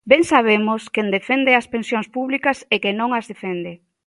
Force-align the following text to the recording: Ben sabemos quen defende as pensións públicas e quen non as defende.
Ben 0.09 0.21
sabemos 0.31 0.81
quen 0.93 1.07
defende 1.17 1.51
as 1.53 1.69
pensións 1.73 2.07
públicas 2.15 2.57
e 2.73 2.75
quen 2.83 2.95
non 3.01 3.09
as 3.19 3.25
defende. 3.33 3.71